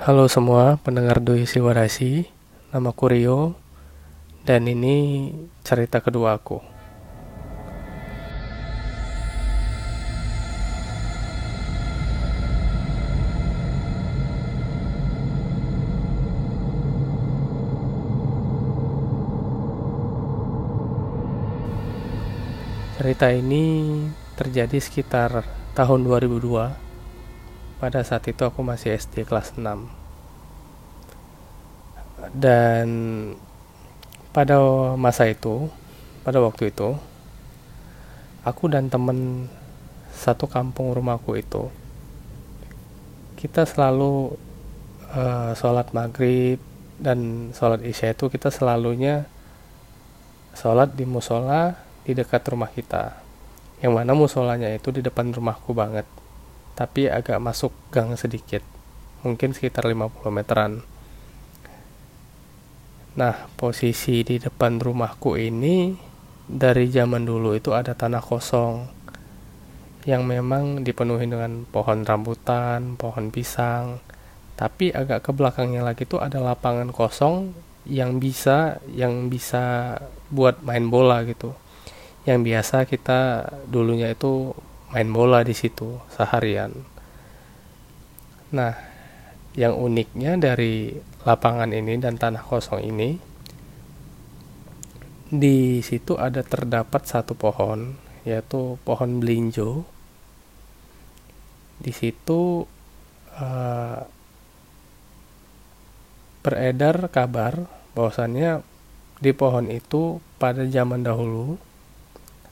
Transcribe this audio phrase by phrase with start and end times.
[0.00, 2.24] Halo semua pendengar Doi Siwarasi,
[2.72, 3.52] nama Rio
[4.48, 5.28] dan ini
[5.60, 6.56] cerita kedua aku.
[22.96, 24.00] Cerita ini
[24.32, 25.44] terjadi sekitar
[25.76, 26.89] tahun 2002.
[27.80, 29.88] Pada saat itu aku masih SD kelas 6.
[32.36, 32.88] Dan
[34.36, 34.60] pada
[35.00, 35.72] masa itu,
[36.20, 36.92] pada waktu itu,
[38.44, 39.48] aku dan temen
[40.12, 41.72] satu kampung rumahku itu,
[43.40, 44.36] kita selalu
[45.16, 46.60] uh, sholat maghrib
[47.00, 49.24] dan sholat isya itu kita selalunya
[50.52, 53.16] sholat di musola di dekat rumah kita.
[53.80, 56.04] Yang mana musolanya itu di depan rumahku banget.
[56.80, 58.64] Tapi agak masuk gang sedikit.
[59.20, 60.80] Mungkin sekitar 50 meteran.
[63.20, 65.92] Nah, posisi di depan rumahku ini
[66.48, 68.88] dari zaman dulu itu ada tanah kosong
[70.08, 74.00] yang memang dipenuhi dengan pohon rambutan, pohon pisang.
[74.56, 77.52] Tapi agak ke belakangnya lagi itu ada lapangan kosong
[77.84, 79.96] yang bisa yang bisa
[80.32, 81.52] buat main bola gitu
[82.28, 84.52] yang biasa kita dulunya itu
[84.90, 86.74] main bola di situ seharian.
[88.50, 88.74] Nah,
[89.54, 93.18] yang uniknya dari lapangan ini dan tanah kosong ini
[95.30, 97.94] di situ ada terdapat satu pohon
[98.26, 99.86] yaitu pohon belinjo.
[101.80, 102.66] Di situ
[103.38, 104.00] uh,
[106.42, 108.66] beredar kabar bahwasannya
[109.20, 111.60] di pohon itu pada zaman dahulu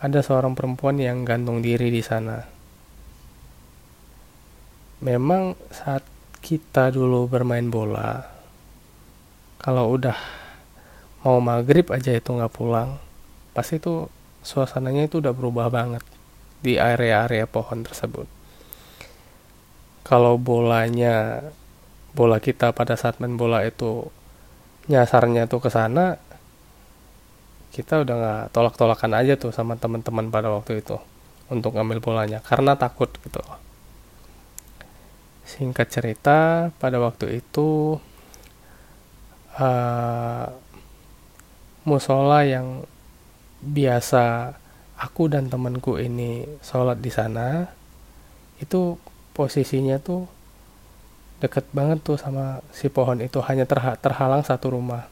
[0.00, 2.40] ada seorang perempuan yang gantung diri di sana.
[5.04, 6.04] Memang saat
[6.40, 8.24] kita dulu bermain bola,
[9.60, 10.16] kalau udah
[11.20, 12.96] mau maghrib aja itu nggak pulang,
[13.52, 14.08] pasti itu
[14.40, 16.00] suasananya itu udah berubah banget
[16.64, 18.24] di area-area pohon tersebut.
[20.00, 21.44] Kalau bolanya,
[22.16, 24.08] bola kita pada saat main bola itu
[24.88, 26.16] nyasarnya tuh ke sana,
[27.70, 30.98] kita udah nggak tolak-tolakan aja tuh sama teman-teman pada waktu itu
[31.50, 33.42] untuk ngambil bolanya karena takut gitu.
[35.46, 37.98] Singkat cerita pada waktu itu
[39.58, 40.46] uh,
[41.82, 42.86] musola yang
[43.60, 44.54] biasa
[45.00, 47.66] aku dan temanku ini sholat di sana
[48.60, 49.00] itu
[49.32, 50.28] posisinya tuh
[51.40, 55.08] deket banget tuh sama si pohon itu hanya terha terhalang satu rumah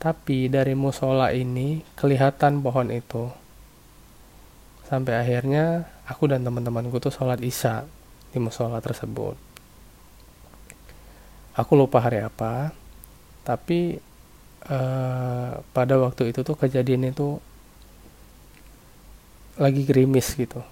[0.00, 3.28] tapi dari musola ini kelihatan pohon itu.
[4.88, 7.84] Sampai akhirnya aku dan teman-temanku tuh sholat isya
[8.32, 9.36] di musola tersebut.
[11.52, 12.72] Aku lupa hari apa,
[13.44, 14.00] tapi
[14.72, 17.36] uh, pada waktu itu tuh kejadian itu
[19.60, 20.64] lagi gerimis gitu.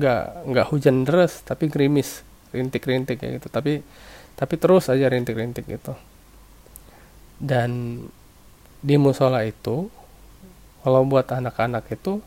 [0.00, 2.24] Nggak nggak hujan deras, tapi gerimis,
[2.56, 3.52] rintik-rintik kayak gitu.
[3.52, 3.84] Tapi
[4.32, 6.15] tapi terus aja rintik-rintik gitu
[7.36, 8.00] dan
[8.80, 9.90] di musola itu
[10.86, 12.22] kalau buat anak-anak itu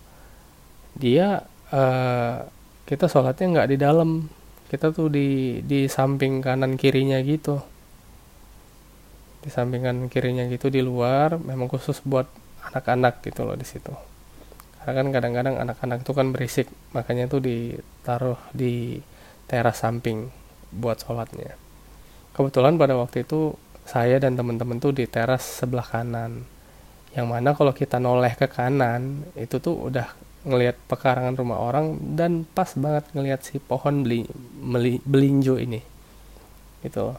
[0.99, 2.43] dia uh,
[2.83, 4.09] kita sholatnya nggak di dalam.
[4.69, 7.57] Kita tuh di di samping kanan kirinya gitu.
[9.39, 12.27] Di samping kanan kirinya gitu di luar memang khusus buat
[12.69, 13.95] anak-anak gitu loh di situ.
[14.77, 18.99] Karena kan kadang-kadang anak-anak itu kan berisik makanya tuh ditaruh di
[19.47, 20.29] teras samping
[20.69, 21.55] buat sholatnya.
[22.35, 23.57] Kebetulan pada waktu itu
[23.89, 26.45] saya dan teman-teman tuh di teras sebelah kanan.
[27.17, 30.13] Yang mana kalau kita noleh ke kanan itu tuh udah
[30.45, 34.29] ngelihat pekarangan rumah orang dan pas banget ngelihat si pohon beli,
[34.61, 35.81] beli belinjo ini.
[36.85, 37.17] Gitu.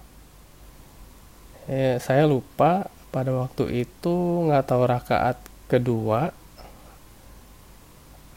[1.67, 4.15] Eh, saya lupa pada waktu itu
[4.47, 6.31] nggak tahu rakaat kedua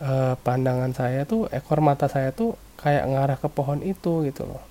[0.01, 4.63] eh, pandangan saya tuh ekor mata saya tuh kayak ngarah ke pohon itu gitu loh.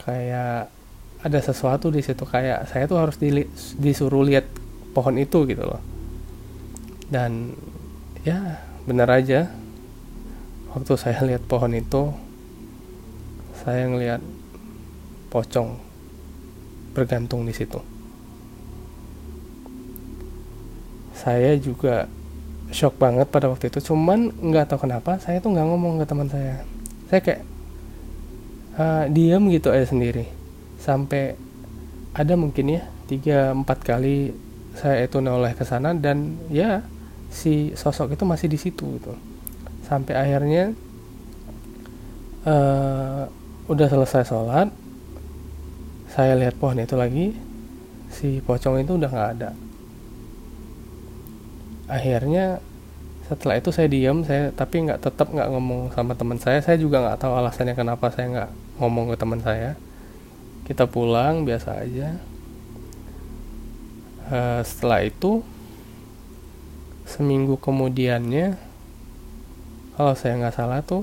[0.00, 0.72] Kayak
[1.20, 3.44] ada sesuatu di situ kayak saya tuh harus di,
[3.76, 4.48] disuruh lihat
[4.96, 5.82] pohon itu gitu loh.
[7.12, 7.52] Dan
[8.24, 9.52] ya benar aja.
[10.72, 12.14] Waktu saya lihat pohon itu
[13.60, 14.22] saya ngelihat
[15.28, 15.76] pocong
[16.96, 17.82] bergantung di situ.
[21.12, 22.08] Saya juga
[22.72, 23.92] shock banget pada waktu itu.
[23.92, 26.64] Cuman nggak tahu kenapa saya tuh nggak ngomong ke teman saya.
[27.12, 27.42] Saya kayak
[28.80, 30.39] uh, diam gitu aja sendiri
[30.80, 31.36] sampai
[32.16, 34.32] ada mungkin ya tiga empat kali
[34.74, 36.82] saya itu noleh ke sana dan ya
[37.30, 39.14] si sosok itu masih di situ gitu.
[39.86, 40.72] Sampai akhirnya
[42.46, 43.28] uh,
[43.70, 44.72] udah selesai sholat
[46.10, 47.36] saya lihat pohon itu lagi
[48.10, 49.50] si pocong itu udah nggak ada.
[51.90, 52.58] Akhirnya
[53.30, 56.58] setelah itu saya diam saya tapi nggak tetap nggak ngomong sama teman saya.
[56.62, 58.50] Saya juga nggak tahu alasannya kenapa saya nggak
[58.82, 59.78] ngomong ke teman saya
[60.70, 62.14] kita pulang biasa aja.
[64.30, 65.42] Uh, setelah itu
[67.10, 68.54] seminggu kemudiannya
[69.98, 71.02] kalau saya nggak salah tuh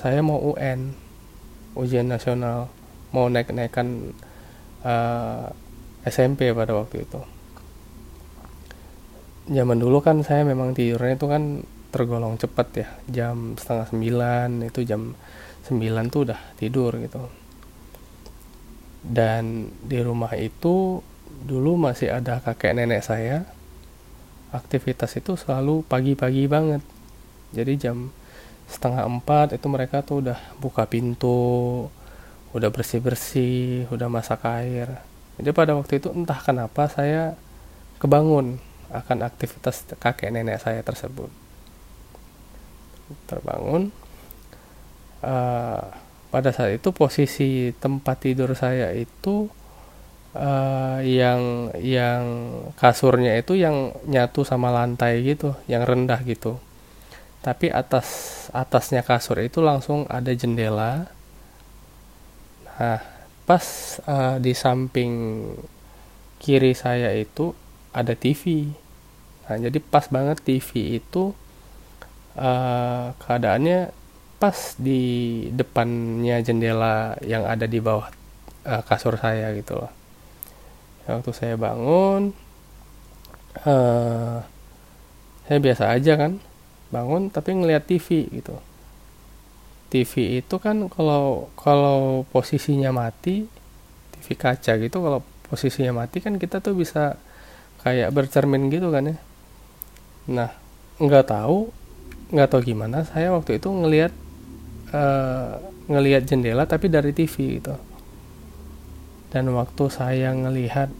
[0.00, 0.96] saya mau UN
[1.76, 2.72] ujian nasional.
[3.12, 4.16] Mau naik-naikan
[4.80, 5.52] uh,
[6.00, 7.20] eh, SMP pada waktu itu.
[9.52, 12.88] Zaman dulu kan saya memang tidurnya itu kan tergolong cepat ya.
[13.12, 15.12] Jam setengah sembilan itu jam
[15.68, 17.39] sembilan tuh udah tidur gitu
[19.00, 21.00] dan di rumah itu
[21.44, 23.48] dulu masih ada kakek nenek saya.
[24.50, 26.82] Aktivitas itu selalu pagi-pagi banget.
[27.54, 28.10] Jadi jam
[28.70, 31.90] setengah empat itu mereka tuh udah buka pintu
[32.50, 35.02] udah bersih-bersih udah masak air.
[35.38, 37.38] Jadi pada waktu itu entah kenapa saya
[38.02, 38.58] kebangun
[38.90, 41.30] akan aktivitas kakek nenek saya tersebut.
[43.30, 43.94] Terbangun
[45.22, 49.50] uh, pada saat itu posisi tempat tidur saya itu
[50.34, 52.22] uh, yang yang
[52.78, 56.62] kasurnya itu yang nyatu sama lantai gitu, yang rendah gitu.
[57.42, 61.10] Tapi atas atasnya kasur itu langsung ada jendela.
[62.78, 63.02] Nah,
[63.44, 63.64] pas
[64.06, 65.12] uh, di samping
[66.40, 67.52] kiri saya itu
[67.90, 68.70] ada TV.
[69.50, 71.34] Nah, jadi pas banget TV itu
[72.38, 73.99] uh, keadaannya
[74.40, 78.08] pas di depannya jendela yang ada di bawah
[78.64, 79.92] uh, kasur saya gitu loh.
[81.04, 82.32] Waktu saya bangun
[83.68, 84.40] uh,
[85.44, 86.40] saya biasa aja kan
[86.88, 88.56] bangun tapi ngeliat TV gitu.
[89.92, 93.44] TV itu kan kalau kalau posisinya mati
[94.16, 95.20] TV kaca gitu kalau
[95.52, 97.20] posisinya mati kan kita tuh bisa
[97.84, 99.16] kayak bercermin gitu kan ya.
[100.32, 100.50] Nah
[100.96, 101.68] nggak tahu
[102.32, 104.14] nggak tahu gimana saya waktu itu ngelihat
[104.94, 105.58] uh,
[105.90, 107.74] ngelihat jendela tapi dari TV gitu.
[109.30, 110.90] Dan waktu saya ngelihat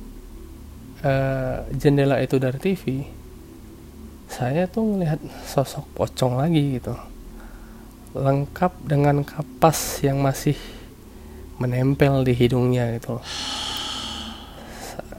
[1.02, 3.06] uh, jendela itu dari TV
[4.30, 6.94] saya tuh ngelihat sosok pocong lagi gitu.
[8.14, 10.54] Lengkap dengan kapas yang masih
[11.58, 13.18] menempel di hidungnya gitu.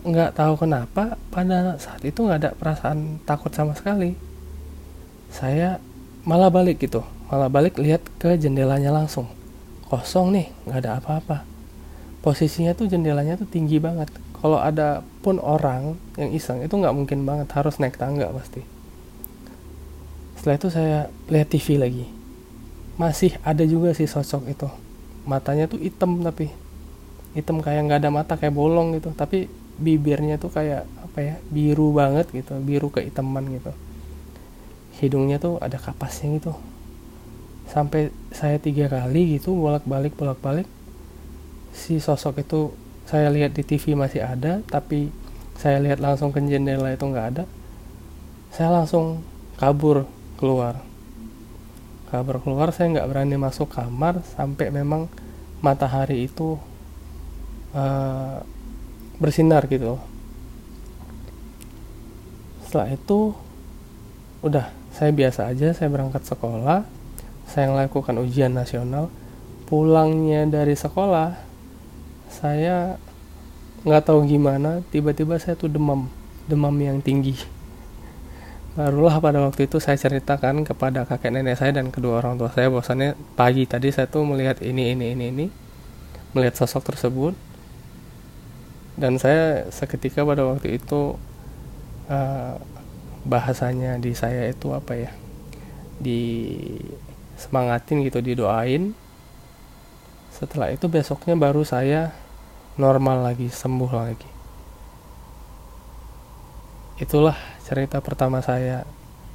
[0.08, 4.16] Nggak tahu kenapa pada saat itu nggak ada perasaan takut sama sekali.
[5.28, 5.78] Saya
[6.24, 9.32] malah balik gitu malah balik lihat ke jendelanya langsung.
[9.88, 11.48] Kosong nih nggak ada apa-apa.
[12.20, 14.12] Posisinya tuh jendelanya tuh tinggi banget.
[14.36, 17.48] Kalau ada pun orang yang iseng itu nggak mungkin banget.
[17.56, 18.60] Harus naik tangga pasti.
[20.36, 21.00] Setelah itu saya
[21.32, 22.06] lihat TV lagi.
[23.00, 24.68] Masih ada juga sih sosok itu.
[25.24, 26.52] Matanya tuh hitam tapi.
[27.32, 29.16] Hitam kayak nggak ada mata kayak bolong gitu.
[29.16, 29.48] Tapi
[29.80, 32.60] bibirnya tuh kayak apa ya biru banget gitu.
[32.60, 33.72] Biru kehitaman gitu.
[35.00, 36.60] Hidungnya tuh ada kapasnya gitu
[37.70, 40.68] sampai saya tiga kali gitu bolak balik bolak balik
[41.72, 42.76] si sosok itu
[43.08, 45.12] saya lihat di TV masih ada tapi
[45.62, 47.44] saya lihat langsung ke jendela itu nggak ada.
[48.50, 49.22] Saya langsung
[49.62, 50.10] kabur
[50.42, 50.82] keluar.
[52.10, 55.06] Kabur keluar saya nggak berani masuk kamar sampai memang
[55.62, 56.58] matahari itu
[57.78, 58.42] uh,
[59.22, 60.02] bersinar gitu.
[62.66, 63.38] Setelah itu
[64.42, 66.90] udah saya biasa aja saya berangkat sekolah
[67.52, 69.12] saya melakukan ujian nasional
[69.68, 71.36] pulangnya dari sekolah
[72.32, 72.96] saya
[73.84, 76.08] nggak tahu gimana tiba-tiba saya tuh demam
[76.48, 77.36] demam yang tinggi.
[78.72, 82.72] Barulah pada waktu itu saya ceritakan kepada kakek nenek saya dan kedua orang tua saya
[82.72, 85.46] bahwasannya pagi tadi saya tuh melihat ini ini ini ini
[86.32, 87.36] melihat sosok tersebut.
[88.96, 91.20] Dan saya seketika pada waktu itu
[92.08, 92.56] uh,
[93.28, 95.12] bahasanya di saya itu apa ya
[96.02, 96.50] di
[97.42, 98.94] semangatin gitu didoain.
[100.30, 102.14] Setelah itu besoknya baru saya
[102.78, 104.30] normal lagi sembuh lagi.
[107.02, 108.86] Itulah cerita pertama saya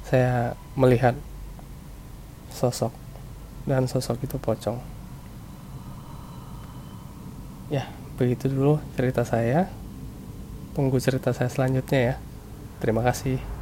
[0.07, 1.19] saya melihat
[2.47, 2.95] sosok
[3.67, 4.79] dan sosok itu pocong.
[7.67, 9.67] Ya begitu dulu cerita saya.
[10.71, 12.15] Tunggu cerita saya selanjutnya ya.
[12.79, 13.56] Terima kasih